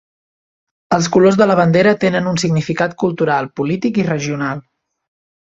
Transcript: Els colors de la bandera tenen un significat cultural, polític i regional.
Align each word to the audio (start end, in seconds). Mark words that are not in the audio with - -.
Els 0.97 1.09
colors 1.17 1.37
de 1.41 1.47
la 1.51 1.57
bandera 1.59 1.93
tenen 2.05 2.31
un 2.33 2.41
significat 2.45 2.97
cultural, 3.05 3.53
polític 3.61 4.01
i 4.05 4.11
regional. 4.13 4.69